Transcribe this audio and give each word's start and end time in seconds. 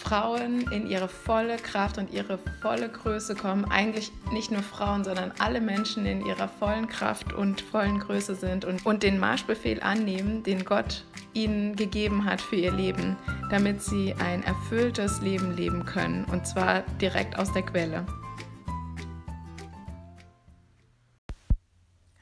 Frauen 0.00 0.62
in 0.72 0.88
ihre 0.88 1.08
volle 1.08 1.56
Kraft 1.56 1.98
und 1.98 2.10
ihre 2.10 2.38
volle 2.62 2.88
Größe 2.88 3.34
kommen. 3.34 3.66
Eigentlich 3.66 4.10
nicht 4.32 4.50
nur 4.50 4.62
Frauen, 4.62 5.04
sondern 5.04 5.32
alle 5.38 5.60
Menschen 5.60 6.06
in 6.06 6.24
ihrer 6.24 6.48
vollen 6.48 6.88
Kraft 6.88 7.32
und 7.34 7.60
vollen 7.60 8.00
Größe 8.00 8.34
sind 8.34 8.64
und, 8.64 8.84
und 8.86 9.02
den 9.02 9.18
Marschbefehl 9.18 9.80
annehmen, 9.82 10.42
den 10.42 10.64
Gott 10.64 11.04
ihnen 11.34 11.76
gegeben 11.76 12.24
hat 12.24 12.40
für 12.40 12.56
ihr 12.56 12.72
Leben, 12.72 13.16
damit 13.50 13.82
sie 13.82 14.14
ein 14.18 14.42
erfülltes 14.42 15.20
Leben 15.20 15.54
leben 15.54 15.84
können. 15.84 16.24
Und 16.24 16.46
zwar 16.46 16.80
direkt 17.00 17.38
aus 17.38 17.52
der 17.52 17.62
Quelle. 17.62 18.06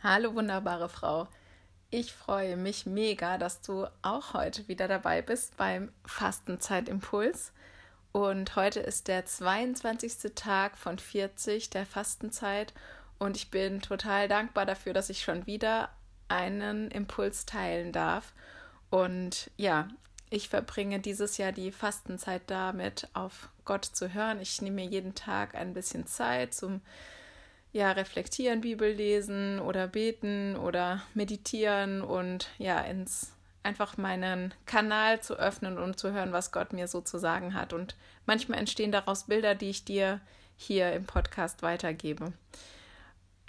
Hallo 0.02 0.34
wunderbare 0.34 0.88
Frau. 0.88 1.28
Ich 1.90 2.12
freue 2.12 2.58
mich 2.58 2.84
mega, 2.84 3.38
dass 3.38 3.62
du 3.62 3.86
auch 4.02 4.34
heute 4.34 4.68
wieder 4.68 4.88
dabei 4.88 5.22
bist 5.22 5.56
beim 5.56 5.90
Fastenzeitimpuls. 6.04 7.52
Und 8.12 8.56
heute 8.56 8.80
ist 8.80 9.08
der 9.08 9.24
22. 9.24 10.34
Tag 10.34 10.76
von 10.76 10.98
40 10.98 11.70
der 11.70 11.86
Fastenzeit. 11.86 12.74
Und 13.18 13.38
ich 13.38 13.50
bin 13.50 13.80
total 13.80 14.28
dankbar 14.28 14.66
dafür, 14.66 14.92
dass 14.92 15.08
ich 15.08 15.22
schon 15.22 15.46
wieder 15.46 15.88
einen 16.28 16.90
Impuls 16.90 17.46
teilen 17.46 17.90
darf. 17.90 18.34
Und 18.90 19.50
ja, 19.56 19.88
ich 20.28 20.50
verbringe 20.50 21.00
dieses 21.00 21.38
Jahr 21.38 21.52
die 21.52 21.72
Fastenzeit 21.72 22.42
damit, 22.48 23.08
auf 23.14 23.48
Gott 23.64 23.86
zu 23.86 24.12
hören. 24.12 24.40
Ich 24.42 24.60
nehme 24.60 24.82
mir 24.82 24.86
jeden 24.86 25.14
Tag 25.14 25.54
ein 25.54 25.72
bisschen 25.72 26.06
Zeit 26.06 26.52
zum 26.52 26.82
ja, 27.72 27.92
reflektieren, 27.92 28.60
Bibel 28.60 28.90
lesen 28.90 29.60
oder 29.60 29.86
beten 29.86 30.56
oder 30.56 31.02
meditieren 31.14 32.02
und 32.02 32.48
ja, 32.58 32.80
ins 32.80 33.32
einfach 33.62 33.96
meinen 33.98 34.54
Kanal 34.66 35.20
zu 35.20 35.34
öffnen 35.34 35.78
und 35.78 35.98
zu 35.98 36.12
hören, 36.12 36.32
was 36.32 36.52
Gott 36.52 36.72
mir 36.72 36.88
so 36.88 37.00
zu 37.00 37.18
sagen 37.18 37.54
hat. 37.54 37.72
Und 37.72 37.96
manchmal 38.24 38.58
entstehen 38.58 38.92
daraus 38.92 39.24
Bilder, 39.24 39.54
die 39.54 39.70
ich 39.70 39.84
dir 39.84 40.20
hier 40.56 40.92
im 40.92 41.04
Podcast 41.04 41.62
weitergebe. 41.62 42.32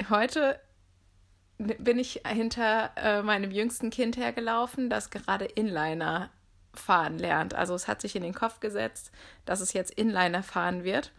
Heute 0.09 0.59
bin 1.57 1.99
ich 1.99 2.21
hinter 2.27 2.91
äh, 2.95 3.21
meinem 3.21 3.51
jüngsten 3.51 3.89
Kind 3.89 4.17
hergelaufen, 4.17 4.89
das 4.89 5.09
gerade 5.09 5.45
Inliner 5.45 6.29
fahren 6.73 7.17
lernt. 7.17 7.53
Also 7.53 7.73
es 7.73 7.87
hat 7.87 8.01
sich 8.01 8.15
in 8.15 8.23
den 8.23 8.33
Kopf 8.33 8.59
gesetzt, 8.59 9.11
dass 9.45 9.59
es 9.59 9.73
jetzt 9.73 9.91
Inliner 9.91 10.43
fahren 10.43 10.83
wird. 10.83 11.11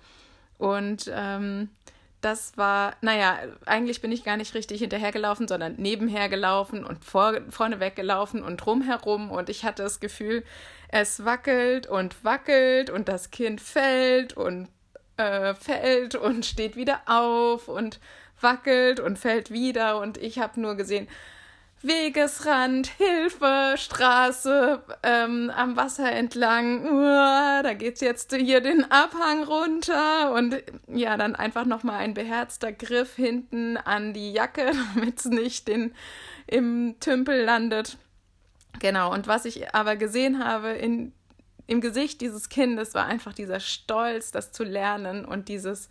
Und 0.58 1.10
ähm, 1.12 1.70
das 2.20 2.56
war, 2.56 2.96
naja, 3.00 3.38
eigentlich 3.64 4.02
bin 4.02 4.12
ich 4.12 4.24
gar 4.24 4.36
nicht 4.36 4.54
richtig 4.54 4.80
hinterhergelaufen, 4.80 5.48
sondern 5.48 5.76
nebenher 5.76 6.28
gelaufen 6.28 6.84
und 6.84 7.04
vor, 7.04 7.40
vorne 7.48 7.80
weggelaufen 7.80 8.42
und 8.42 8.58
drumherum. 8.58 9.30
Und 9.30 9.48
ich 9.48 9.64
hatte 9.64 9.82
das 9.82 10.00
Gefühl, 10.00 10.44
es 10.88 11.24
wackelt 11.24 11.86
und 11.86 12.22
wackelt 12.24 12.90
und 12.90 13.08
das 13.08 13.30
Kind 13.30 13.60
fällt 13.60 14.34
und 14.34 14.68
äh, 15.16 15.54
fällt 15.54 16.14
und 16.14 16.44
steht 16.44 16.76
wieder 16.76 17.00
auf 17.06 17.68
und 17.68 18.00
wackelt 18.40 19.00
und 19.00 19.18
fällt 19.18 19.50
wieder. 19.50 19.98
Und 19.98 20.18
ich 20.18 20.38
habe 20.38 20.60
nur 20.60 20.74
gesehen, 20.74 21.08
Wegesrand, 21.82 22.88
Hilfe, 22.88 23.74
Straße, 23.76 24.82
ähm, 25.02 25.50
am 25.54 25.76
Wasser 25.76 26.12
entlang, 26.12 26.84
uh, 26.84 27.62
da 27.62 27.72
geht's 27.72 28.02
jetzt 28.02 28.34
hier 28.34 28.60
den 28.60 28.90
Abhang 28.90 29.44
runter 29.44 30.34
und 30.34 30.62
ja, 30.88 31.16
dann 31.16 31.34
einfach 31.34 31.64
nochmal 31.64 32.00
ein 32.00 32.12
beherzter 32.12 32.70
Griff 32.70 33.16
hinten 33.16 33.78
an 33.78 34.12
die 34.12 34.32
Jacke, 34.32 34.72
damit 34.94 35.20
es 35.20 35.24
nicht 35.24 35.68
den, 35.68 35.94
im 36.46 36.96
Tümpel 37.00 37.44
landet. 37.44 37.96
Genau, 38.78 39.12
und 39.12 39.26
was 39.26 39.46
ich 39.46 39.74
aber 39.74 39.96
gesehen 39.96 40.44
habe 40.44 40.72
in, 40.72 41.14
im 41.66 41.80
Gesicht 41.80 42.20
dieses 42.20 42.50
Kindes 42.50 42.92
war 42.94 43.06
einfach 43.06 43.32
dieser 43.32 43.58
Stolz, 43.58 44.32
das 44.32 44.52
zu 44.52 44.64
lernen 44.64 45.24
und 45.24 45.48
dieses, 45.48 45.88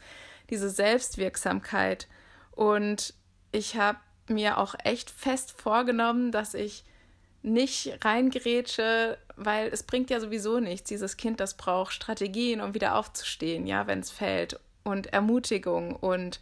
diese 0.52 0.70
Selbstwirksamkeit. 0.70 2.08
Und 2.52 3.16
ich 3.52 3.76
habe 3.76 3.98
mir 4.30 4.58
auch 4.58 4.76
echt 4.84 5.10
fest 5.10 5.60
vorgenommen, 5.60 6.32
dass 6.32 6.54
ich 6.54 6.84
nicht 7.42 8.04
reingerätsche, 8.04 9.18
weil 9.36 9.68
es 9.70 9.84
bringt 9.84 10.10
ja 10.10 10.20
sowieso 10.20 10.60
nichts. 10.60 10.90
Dieses 10.90 11.18
Kind, 11.18 11.40
das 11.40 11.56
braucht 11.56 11.94
Strategien, 11.94 12.62
um 12.62 12.74
wieder 12.74 12.96
aufzustehen, 12.96 13.66
ja, 13.66 13.88
wenn 13.88 14.00
es 14.00 14.12
fällt 14.12 14.60
und 14.84 15.08
Ermutigung 15.14 15.96
und 15.96 16.40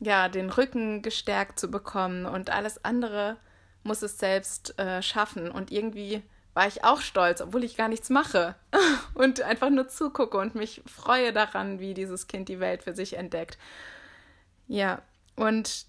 ja, 0.00 0.28
den 0.28 0.50
Rücken 0.50 1.02
gestärkt 1.02 1.58
zu 1.58 1.70
bekommen 1.70 2.26
und 2.26 2.50
alles 2.50 2.84
andere 2.84 3.36
muss 3.84 4.02
es 4.02 4.18
selbst 4.18 4.78
äh, 4.78 5.02
schaffen. 5.02 5.50
Und 5.50 5.70
irgendwie 5.70 6.22
war 6.54 6.66
ich 6.66 6.84
auch 6.84 7.00
stolz, 7.00 7.40
obwohl 7.40 7.64
ich 7.64 7.76
gar 7.76 7.88
nichts 7.88 8.10
mache 8.10 8.54
und 9.14 9.42
einfach 9.42 9.70
nur 9.70 9.88
zugucke 9.88 10.38
und 10.38 10.54
mich 10.54 10.82
freue 10.86 11.32
daran, 11.32 11.80
wie 11.80 11.94
dieses 11.94 12.26
Kind 12.26 12.48
die 12.48 12.60
Welt 12.60 12.82
für 12.82 12.94
sich 12.94 13.16
entdeckt. 13.16 13.58
Ja, 14.68 15.02
und 15.36 15.86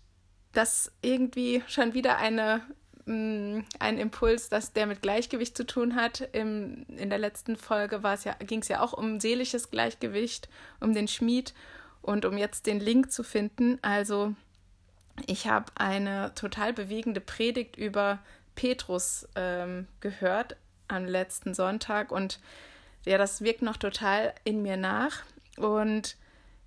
das 0.53 0.91
irgendwie 1.02 1.64
schon 1.68 1.94
wieder 1.94 2.18
eine, 2.18 2.62
mh, 3.06 3.14
mm, 3.16 3.66
ein 3.80 3.97
Impuls, 3.97 4.50
dass 4.50 4.74
der 4.74 4.86
mit 4.86 5.02
Gleichgewicht 5.02 5.58
zu 5.58 5.66
tun 5.66 5.96
hat. 5.96 6.22
Im, 6.31 6.86
in 6.88 7.09
der 7.09 7.19
letzten 7.19 7.58
Folge 7.58 8.02
ja, 8.24 8.34
ging 8.40 8.62
es 8.62 8.68
ja 8.68 8.81
auch 8.81 8.94
um 8.94 9.19
seelisches 9.19 9.72
Gleichgewicht, 9.72 10.47
um 10.80 10.94
den 10.94 11.08
Schmied 11.08 11.53
und 12.02 12.25
um 12.25 12.38
jetzt 12.38 12.66
den 12.68 12.80
Link 12.80 13.12
zu 13.12 13.24
finden. 13.24 13.80
Also 13.81 14.36
ich 15.25 15.47
habe 15.47 15.72
eine 15.75 16.34
total 16.36 16.74
bewegende 16.74 17.22
Predigt 17.22 17.75
über 17.75 18.19
Petrus 18.56 19.28
ähm, 19.36 19.88
gehört 20.00 20.58
am 20.88 21.06
letzten 21.06 21.53
Sonntag 21.53 22.12
und 22.12 22.40
ja, 23.06 23.18
das 23.18 23.42
wirkt 23.42 23.62
noch 23.62 23.78
total 23.78 24.34
in 24.44 24.62
mir 24.62 24.78
nach 24.78 25.24
und 25.58 26.18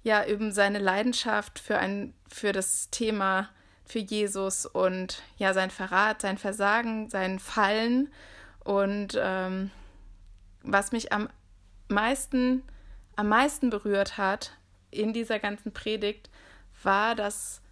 ja, 0.02 0.24
eben 0.24 0.52
seine 0.52 0.78
Leidenschaft 0.78 1.58
für 1.58 1.78
ein 1.78 2.14
für 2.28 2.52
das 2.52 2.90
Thema 2.90 3.48
für 3.86 4.00
Jesus 4.00 4.66
und 4.66 5.22
ja, 5.38 5.54
sein 5.54 5.70
Verrat, 5.70 6.20
sein 6.20 6.38
Versagen, 6.38 7.08
sein 7.08 7.38
Fallen. 7.38 8.12
Und 8.64 9.18
ähm, 9.20 9.70
was 10.62 10.92
mich 10.92 11.12
am 11.12 11.28
meisten, 11.88 12.62
am 13.14 13.28
meisten 13.28 13.70
berührt 13.70 14.18
hat 14.18 14.52
in 14.90 15.12
dieser 15.12 15.38
ganzen 15.38 15.72
Predigt, 15.72 16.30
war, 16.82 17.14
dass 17.14 17.62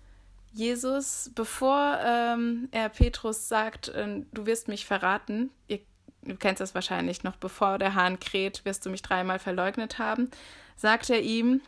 Jesus, 0.53 1.33
bevor 1.35 1.99
ähm, 2.05 2.69
er 2.71 2.89
Petrus 2.89 3.49
sagt, 3.49 3.89
äh, 3.89 4.23
du 4.33 4.47
wirst 4.47 4.69
mich 4.69 4.87
verraten, 4.87 5.51
ihr, 5.67 5.81
du 6.23 6.37
kennst 6.37 6.61
das 6.61 6.77
wahrscheinlich 6.77 7.25
noch, 7.25 7.37
bevor 7.37 7.79
der 7.79 7.97
Hahn 7.97 8.21
kräht, 8.21 8.65
wirst 8.65 8.87
du 8.87 8.91
mich 8.91 9.03
dreimal 9.03 9.41
verleugnet 9.41 9.99
haben, 9.99 10.31
sagt 10.77 11.11
er 11.11 11.21
ihm, 11.23 11.61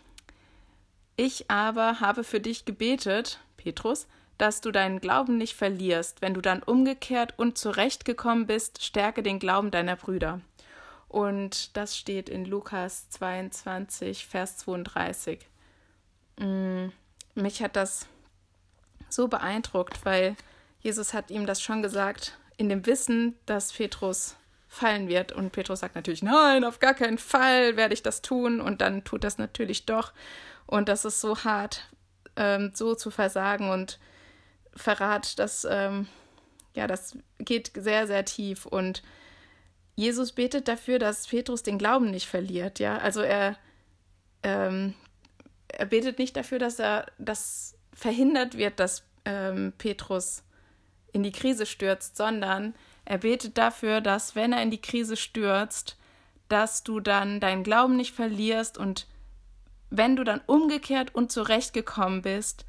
ich 1.16 1.50
aber 1.50 1.98
habe 2.00 2.22
für 2.22 2.40
dich 2.40 2.64
gebetet, 2.64 3.40
Petrus, 3.56 4.06
dass 4.38 4.60
du 4.60 4.70
deinen 4.70 5.00
Glauben 5.00 5.38
nicht 5.38 5.56
verlierst. 5.56 6.22
Wenn 6.22 6.34
du 6.34 6.40
dann 6.40 6.62
umgekehrt 6.62 7.34
und 7.36 7.58
zurechtgekommen 7.58 8.46
bist, 8.46 8.84
stärke 8.84 9.22
den 9.22 9.38
Glauben 9.38 9.70
deiner 9.70 9.96
Brüder. 9.96 10.40
Und 11.08 11.76
das 11.76 11.96
steht 11.96 12.28
in 12.28 12.44
Lukas 12.44 13.08
22, 13.10 14.26
Vers 14.26 14.58
32. 14.58 15.46
Mm, 16.38 16.88
mich 17.34 17.62
hat 17.62 17.76
das 17.76 18.06
so 19.08 19.28
beeindruckt, 19.28 20.04
weil 20.04 20.36
Jesus 20.80 21.14
hat 21.14 21.30
ihm 21.30 21.46
das 21.46 21.62
schon 21.62 21.82
gesagt, 21.82 22.38
in 22.56 22.68
dem 22.68 22.86
Wissen, 22.86 23.34
dass 23.46 23.72
Petrus 23.72 24.36
fallen 24.68 25.08
wird. 25.08 25.32
Und 25.32 25.52
Petrus 25.52 25.80
sagt 25.80 25.94
natürlich, 25.94 26.22
nein, 26.22 26.64
auf 26.64 26.80
gar 26.80 26.94
keinen 26.94 27.18
Fall 27.18 27.76
werde 27.76 27.94
ich 27.94 28.02
das 28.02 28.22
tun. 28.22 28.60
Und 28.60 28.80
dann 28.80 29.04
tut 29.04 29.24
das 29.24 29.38
natürlich 29.38 29.86
doch. 29.86 30.12
Und 30.66 30.88
das 30.88 31.04
ist 31.04 31.20
so 31.20 31.44
hart, 31.44 31.88
ähm, 32.36 32.72
so 32.74 32.94
zu 32.94 33.10
versagen. 33.10 33.70
Und 33.70 33.98
Verrat, 34.76 35.38
das, 35.38 35.66
ähm, 35.68 36.06
ja, 36.74 36.86
das 36.86 37.18
geht 37.38 37.72
sehr, 37.74 38.06
sehr 38.06 38.24
tief. 38.24 38.66
Und 38.66 39.02
Jesus 39.96 40.32
betet 40.32 40.68
dafür, 40.68 40.98
dass 40.98 41.26
Petrus 41.26 41.62
den 41.62 41.78
Glauben 41.78 42.10
nicht 42.10 42.26
verliert, 42.26 42.78
ja. 42.78 42.98
Also 42.98 43.22
er, 43.22 43.56
ähm, 44.42 44.94
er 45.68 45.86
betet 45.86 46.18
nicht 46.18 46.36
dafür, 46.36 46.58
dass 46.58 46.78
er 46.78 47.06
das 47.18 47.76
verhindert 47.94 48.56
wird, 48.56 48.78
dass 48.78 49.04
ähm, 49.24 49.72
Petrus 49.78 50.42
in 51.12 51.22
die 51.22 51.32
Krise 51.32 51.64
stürzt, 51.64 52.16
sondern 52.16 52.74
er 53.06 53.18
betet 53.18 53.56
dafür, 53.56 54.02
dass 54.02 54.36
wenn 54.36 54.52
er 54.52 54.62
in 54.62 54.70
die 54.70 54.82
Krise 54.82 55.16
stürzt, 55.16 55.96
dass 56.48 56.84
du 56.84 57.00
dann 57.00 57.40
deinen 57.40 57.64
Glauben 57.64 57.96
nicht 57.96 58.14
verlierst 58.14 58.76
und 58.76 59.06
wenn 59.88 60.16
du 60.16 60.24
dann 60.24 60.40
umgekehrt 60.46 61.14
und 61.14 61.32
zurechtgekommen 61.32 62.22
bist, 62.22 62.66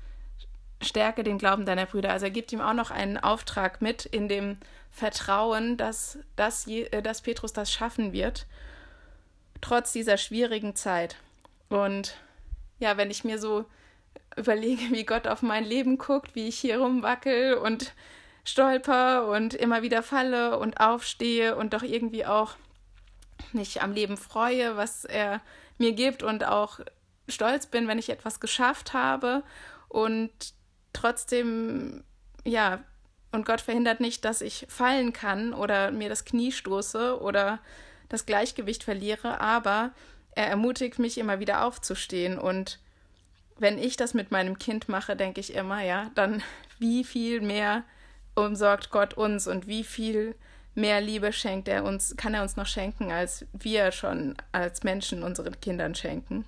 stärke 0.81 1.23
den 1.23 1.37
Glauben 1.37 1.65
deiner 1.65 1.85
Brüder. 1.85 2.11
Also 2.11 2.25
er 2.25 2.31
gibt 2.31 2.51
ihm 2.51 2.61
auch 2.61 2.73
noch 2.73 2.91
einen 2.91 3.17
Auftrag 3.17 3.81
mit 3.81 4.05
in 4.05 4.27
dem 4.27 4.57
Vertrauen, 4.91 5.77
dass, 5.77 6.19
dass, 6.35 6.67
äh, 6.67 7.01
dass 7.01 7.21
Petrus 7.21 7.53
das 7.53 7.71
schaffen 7.71 8.13
wird, 8.13 8.45
trotz 9.61 9.91
dieser 9.91 10.17
schwierigen 10.17 10.75
Zeit. 10.75 11.17
Und 11.69 12.17
ja, 12.79 12.97
wenn 12.97 13.11
ich 13.11 13.23
mir 13.23 13.39
so 13.39 13.65
überlege, 14.35 14.91
wie 14.91 15.05
Gott 15.05 15.27
auf 15.27 15.41
mein 15.41 15.65
Leben 15.65 15.97
guckt, 15.97 16.35
wie 16.35 16.47
ich 16.47 16.57
hier 16.59 16.79
rumwackel 16.79 17.55
und 17.55 17.93
stolper 18.43 19.27
und 19.27 19.53
immer 19.53 19.81
wieder 19.81 20.03
falle 20.03 20.57
und 20.57 20.79
aufstehe 20.79 21.55
und 21.55 21.73
doch 21.73 21.83
irgendwie 21.83 22.25
auch 22.25 22.55
mich 23.51 23.81
am 23.81 23.91
Leben 23.91 24.15
freue, 24.15 24.77
was 24.77 25.05
er 25.05 25.41
mir 25.77 25.91
gibt 25.93 26.23
und 26.23 26.45
auch 26.45 26.79
stolz 27.27 27.65
bin, 27.67 27.87
wenn 27.87 27.99
ich 27.99 28.09
etwas 28.09 28.39
geschafft 28.39 28.93
habe 28.93 29.43
und 29.89 30.31
trotzdem, 30.97 32.03
ja, 32.43 32.83
und 33.31 33.45
Gott 33.45 33.61
verhindert 33.61 33.99
nicht, 33.99 34.25
dass 34.25 34.41
ich 34.41 34.65
fallen 34.69 35.13
kann 35.13 35.53
oder 35.53 35.91
mir 35.91 36.09
das 36.09 36.25
Knie 36.25 36.51
stoße 36.51 37.21
oder 37.21 37.59
das 38.09 38.25
Gleichgewicht 38.25 38.83
verliere, 38.83 39.41
aber 39.41 39.91
er 40.31 40.47
ermutigt 40.47 40.99
mich 40.99 41.17
immer 41.17 41.39
wieder 41.39 41.65
aufzustehen 41.65 42.39
und 42.39 42.79
wenn 43.59 43.77
ich 43.79 43.97
das 43.97 44.13
mit 44.13 44.31
meinem 44.31 44.59
Kind 44.59 44.87
mache, 44.87 45.15
denke 45.15 45.39
ich 45.39 45.53
immer, 45.53 45.81
ja, 45.81 46.11
dann 46.15 46.43
wie 46.79 47.03
viel 47.03 47.41
mehr 47.41 47.83
umsorgt 48.35 48.91
Gott 48.91 49.15
uns 49.15 49.47
und 49.47 49.67
wie 49.67 49.83
viel 49.83 50.35
mehr 50.75 51.01
Liebe 51.01 51.33
schenkt 51.33 51.67
er 51.67 51.83
uns, 51.83 52.15
kann 52.17 52.35
er 52.35 52.43
uns 52.43 52.55
noch 52.55 52.67
schenken, 52.67 53.11
als 53.11 53.45
wir 53.51 53.91
schon 53.91 54.35
als 54.51 54.83
Menschen 54.83 55.23
unseren 55.23 55.59
Kindern 55.59 55.95
schenken, 55.95 56.45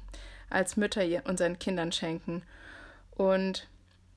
als 0.51 0.78
Mütter 0.78 1.04
unseren 1.25 1.57
Kindern 1.57 1.92
schenken. 1.92 2.44
Und 3.12 3.68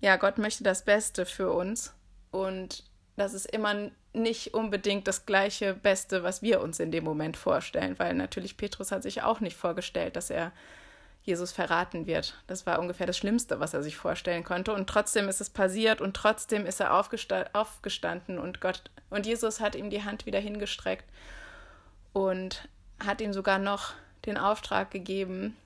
ja, 0.02 0.16
Gott 0.16 0.36
möchte 0.36 0.64
das 0.64 0.84
Beste 0.84 1.24
für 1.24 1.50
uns 1.52 1.94
und 2.32 2.84
das 3.16 3.34
ist 3.34 3.46
immer 3.46 3.90
nicht 4.12 4.52
unbedingt 4.52 5.06
das 5.06 5.26
gleiche 5.26 5.74
Beste, 5.74 6.24
was 6.24 6.42
wir 6.42 6.60
uns 6.60 6.80
in 6.80 6.90
dem 6.90 7.04
Moment 7.04 7.36
vorstellen, 7.36 7.98
weil 7.98 8.12
natürlich 8.14 8.56
Petrus 8.56 8.90
hat 8.90 9.04
sich 9.04 9.22
auch 9.22 9.40
nicht 9.40 9.56
vorgestellt, 9.56 10.16
dass 10.16 10.28
er 10.28 10.52
Jesus 11.22 11.52
verraten 11.52 12.06
wird. 12.06 12.42
Das 12.48 12.66
war 12.66 12.80
ungefähr 12.80 13.06
das 13.06 13.16
Schlimmste, 13.16 13.60
was 13.60 13.74
er 13.74 13.82
sich 13.84 13.96
vorstellen 13.96 14.42
konnte. 14.42 14.72
Und 14.74 14.88
trotzdem 14.88 15.28
ist 15.28 15.40
es 15.40 15.50
passiert 15.50 16.00
und 16.00 16.14
trotzdem 16.16 16.66
ist 16.66 16.80
er 16.80 16.94
aufgesta 16.94 17.44
aufgestanden 17.52 18.40
und 18.40 18.60
Gott 18.60 18.90
und 19.08 19.24
Jesus 19.24 19.60
hat 19.60 19.76
ihm 19.76 19.88
die 19.88 20.02
Hand 20.02 20.26
wieder 20.26 20.40
hingestreckt 20.40 21.08
und 22.12 22.68
hat 22.98 23.20
ihm 23.20 23.32
sogar 23.32 23.60
noch 23.60 23.92
den 24.26 24.36
Auftrag 24.36 24.90
gegeben, 24.90 25.56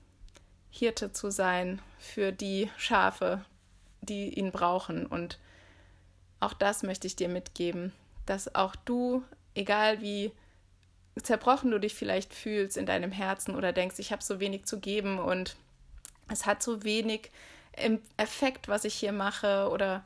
Hirte 0.69 1.11
zu 1.11 1.31
sein 1.31 1.81
für 1.97 2.31
die 2.31 2.69
Schafe, 2.77 3.43
die 4.07 4.37
ihn 4.37 4.51
brauchen. 4.51 5.05
Und 5.05 5.39
auch 6.39 6.53
das 6.53 6.83
möchte 6.83 7.07
ich 7.07 7.15
dir 7.15 7.29
mitgeben, 7.29 7.93
dass 8.25 8.55
auch 8.55 8.75
du, 8.75 9.23
egal 9.55 10.01
wie 10.01 10.31
zerbrochen 11.23 11.71
du 11.71 11.79
dich 11.79 11.95
vielleicht 11.95 12.33
fühlst 12.33 12.77
in 12.77 12.85
deinem 12.85 13.11
Herzen 13.11 13.55
oder 13.55 13.73
denkst, 13.73 13.99
ich 13.99 14.11
habe 14.11 14.23
so 14.23 14.39
wenig 14.39 14.65
zu 14.65 14.79
geben 14.79 15.17
und 15.17 15.55
es 16.29 16.45
hat 16.45 16.61
so 16.61 16.83
wenig 16.83 17.31
Effekt, 18.17 18.67
was 18.67 18.85
ich 18.85 18.95
hier 18.95 19.11
mache 19.11 19.69
oder 19.71 20.03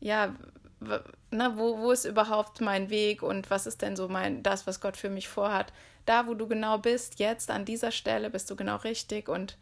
ja, 0.00 0.34
na, 0.80 1.48
ne, 1.48 1.58
wo, 1.58 1.78
wo 1.78 1.90
ist 1.90 2.04
überhaupt 2.04 2.60
mein 2.60 2.90
Weg 2.90 3.22
und 3.22 3.50
was 3.50 3.66
ist 3.66 3.82
denn 3.82 3.96
so 3.96 4.08
mein, 4.08 4.42
das, 4.42 4.66
was 4.66 4.80
Gott 4.80 4.96
für 4.96 5.08
mich 5.08 5.28
vorhat? 5.28 5.72
Da, 6.04 6.26
wo 6.26 6.34
du 6.34 6.46
genau 6.46 6.78
bist, 6.78 7.18
jetzt 7.18 7.50
an 7.50 7.64
dieser 7.64 7.90
Stelle 7.90 8.30
bist 8.30 8.50
du 8.50 8.56
genau 8.56 8.76
richtig 8.76 9.28
und 9.28 9.56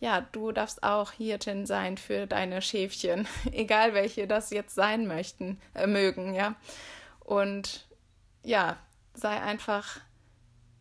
ja, 0.00 0.22
du 0.32 0.52
darfst 0.52 0.82
auch 0.82 1.12
Hirtin 1.12 1.66
sein 1.66 1.98
für 1.98 2.26
deine 2.26 2.62
Schäfchen, 2.62 3.28
egal 3.52 3.94
welche 3.94 4.26
das 4.26 4.50
jetzt 4.50 4.74
sein 4.74 5.06
möchten, 5.06 5.60
äh, 5.74 5.86
mögen, 5.86 6.34
ja. 6.34 6.56
Und 7.20 7.86
ja, 8.42 8.78
sei 9.14 9.40
einfach 9.40 10.00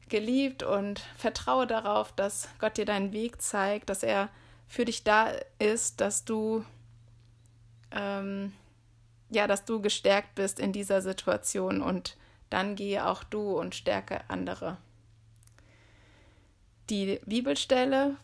geliebt 0.08 0.64
und 0.64 1.02
vertraue 1.18 1.68
darauf, 1.68 2.14
dass 2.14 2.50
Gott 2.58 2.78
dir 2.78 2.86
deinen 2.86 3.14
Weg 3.14 3.42
zeigt, 3.42 3.90
dass 3.90 4.02
er 4.02 4.30
für 4.68 4.86
dich 4.86 5.04
da 5.04 5.32
ist, 5.60 6.02
dass 6.02 6.26
du 6.26 6.66
ähm, 7.92 8.54
ja, 9.30 9.48
dass 9.48 9.66
du 9.66 9.82
gestärkt 9.82 10.36
bist 10.36 10.60
in 10.60 10.74
dieser 10.74 11.02
Situation 11.02 11.82
und 11.82 12.18
dann 12.50 12.76
gehe 12.76 13.06
auch 13.08 13.24
du 13.24 13.60
und 13.60 13.76
stärke 13.76 14.22
andere. 14.28 14.78
Die 16.90 17.20
Bibelstelle 17.26 18.16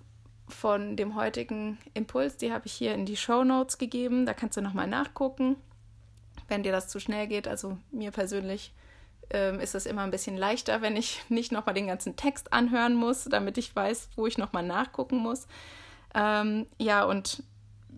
von 0.47 0.95
dem 0.95 1.15
heutigen 1.15 1.77
Impuls, 1.93 2.37
die 2.37 2.51
habe 2.51 2.67
ich 2.67 2.73
hier 2.73 2.93
in 2.93 3.05
die 3.05 3.17
Show 3.17 3.43
Notes 3.43 3.77
gegeben. 3.77 4.25
Da 4.25 4.33
kannst 4.33 4.57
du 4.57 4.61
nochmal 4.61 4.87
nachgucken, 4.87 5.55
wenn 6.47 6.63
dir 6.63 6.71
das 6.71 6.87
zu 6.87 6.99
schnell 6.99 7.27
geht. 7.27 7.47
Also 7.47 7.77
mir 7.91 8.11
persönlich 8.11 8.73
ähm, 9.31 9.59
ist 9.59 9.75
es 9.75 9.85
immer 9.85 10.03
ein 10.03 10.11
bisschen 10.11 10.37
leichter, 10.37 10.81
wenn 10.81 10.95
ich 10.95 11.21
nicht 11.29 11.51
nochmal 11.51 11.75
den 11.75 11.87
ganzen 11.87 12.15
Text 12.15 12.53
anhören 12.53 12.95
muss, 12.95 13.25
damit 13.25 13.57
ich 13.57 13.75
weiß, 13.75 14.09
wo 14.15 14.27
ich 14.27 14.37
nochmal 14.37 14.63
nachgucken 14.63 15.17
muss. 15.17 15.47
Ähm, 16.13 16.67
ja, 16.79 17.03
und 17.03 17.43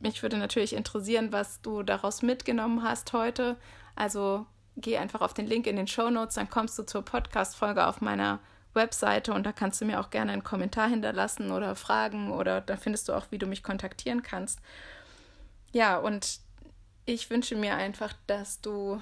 mich 0.01 0.23
würde 0.23 0.37
natürlich 0.37 0.73
interessieren, 0.73 1.31
was 1.31 1.61
du 1.61 1.83
daraus 1.83 2.21
mitgenommen 2.21 2.83
hast 2.83 3.13
heute. 3.13 3.57
Also 3.95 4.45
geh 4.77 4.97
einfach 4.97 5.21
auf 5.21 5.33
den 5.33 5.47
Link 5.47 5.67
in 5.67 5.75
den 5.75 5.87
Show 5.87 6.09
Notes, 6.09 6.35
dann 6.35 6.49
kommst 6.49 6.77
du 6.79 6.83
zur 6.83 7.03
Podcast-Folge 7.03 7.87
auf 7.87 7.99
meiner 7.99 8.39
Webseite 8.77 9.33
und 9.33 9.45
da 9.45 9.51
kannst 9.51 9.81
du 9.81 9.85
mir 9.85 9.99
auch 9.99 10.09
gerne 10.09 10.31
einen 10.31 10.45
Kommentar 10.45 10.87
hinterlassen 10.87 11.51
oder 11.51 11.75
fragen 11.75 12.31
oder 12.31 12.61
da 12.61 12.77
findest 12.77 13.09
du 13.09 13.13
auch, 13.13 13.25
wie 13.31 13.37
du 13.37 13.45
mich 13.45 13.61
kontaktieren 13.61 14.23
kannst. 14.23 14.59
Ja, 15.73 15.97
und 15.97 16.39
ich 17.05 17.29
wünsche 17.29 17.55
mir 17.55 17.75
einfach, 17.75 18.13
dass 18.25 18.61
du 18.61 19.01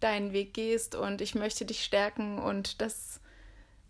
deinen 0.00 0.32
Weg 0.32 0.54
gehst 0.54 0.94
und 0.94 1.20
ich 1.20 1.34
möchte 1.34 1.64
dich 1.64 1.84
stärken 1.84 2.38
und 2.38 2.80
das 2.80 3.20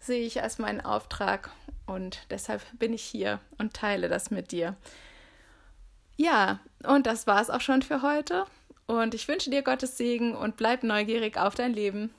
sehe 0.00 0.26
ich 0.26 0.42
als 0.42 0.58
meinen 0.58 0.80
Auftrag 0.80 1.50
und 1.86 2.26
deshalb 2.30 2.62
bin 2.78 2.92
ich 2.92 3.02
hier 3.02 3.38
und 3.58 3.74
teile 3.74 4.08
das 4.08 4.30
mit 4.30 4.50
dir. 4.50 4.76
Ja, 6.16 6.58
und 6.84 7.06
das 7.06 7.26
war 7.26 7.40
es 7.40 7.50
auch 7.50 7.60
schon 7.60 7.82
für 7.82 8.02
heute 8.02 8.46
und 8.86 9.14
ich 9.14 9.28
wünsche 9.28 9.50
dir 9.50 9.62
Gottes 9.62 9.96
Segen 9.96 10.34
und 10.34 10.56
bleib 10.56 10.82
neugierig 10.82 11.36
auf 11.38 11.54
dein 11.54 11.72
Leben. 11.72 12.12